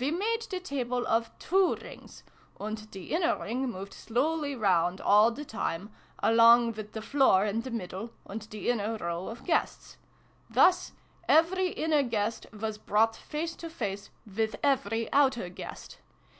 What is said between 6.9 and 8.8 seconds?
the floor in the middle and the